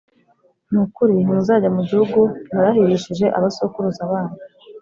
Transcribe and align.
Ni 0.69 0.77
ukuri 0.83 1.11
ntimuzajya 1.15 1.69
mu 1.75 1.81
gihugu 1.89 2.19
narahirishije 2.53 3.25
abasokuruza 3.37 4.01
banyu 4.11 4.35